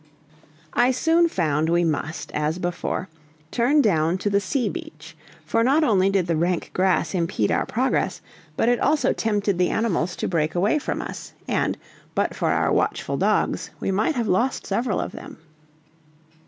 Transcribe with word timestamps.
I 0.73 0.89
soon 0.89 1.29
found 1.29 1.69
we 1.69 1.83
must, 1.83 2.31
as 2.31 2.57
before, 2.57 3.07
turn 3.51 3.83
down 3.83 4.17
to 4.17 4.31
the 4.31 4.39
sea 4.39 4.67
beach, 4.67 5.15
for 5.45 5.63
not 5.63 5.83
only 5.83 6.09
did 6.09 6.25
the 6.25 6.35
rank 6.35 6.71
grass 6.73 7.13
impede 7.13 7.51
our 7.51 7.67
progress, 7.67 8.19
but 8.57 8.67
it 8.67 8.79
also 8.79 9.13
tempted 9.13 9.59
the 9.59 9.69
animals 9.69 10.15
to 10.15 10.27
break 10.27 10.55
away 10.55 10.79
from 10.79 11.03
us, 11.03 11.33
and, 11.47 11.77
but 12.15 12.33
for 12.33 12.49
our 12.49 12.73
watchful 12.73 13.15
dogs, 13.17 13.69
we 13.79 13.91
might 13.91 14.15
have 14.15 14.27
lost 14.27 14.65
several 14.65 14.99
of 14.99 15.11
them. 15.11 15.37